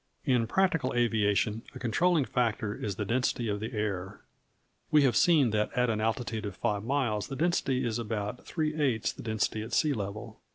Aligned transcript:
In 0.25 0.47
practical 0.47 0.95
aviation, 0.95 1.61
a 1.75 1.79
controlling 1.79 2.25
factor 2.25 2.73
is 2.73 2.95
the 2.95 3.05
density 3.05 3.47
of 3.47 3.59
the 3.59 3.71
air. 3.73 4.21
We 4.89 5.03
have 5.03 5.15
seen 5.15 5.51
that 5.51 5.71
at 5.73 5.91
an 5.91 6.01
altitude 6.01 6.47
of 6.47 6.55
five 6.57 6.83
miles 6.83 7.27
the 7.27 7.35
density 7.35 7.85
is 7.85 7.99
about 7.99 8.43
three 8.43 8.73
eighths 8.73 9.13
the 9.13 9.21
density 9.21 9.61
at 9.61 9.73
sea 9.73 9.93
level. 9.93 10.39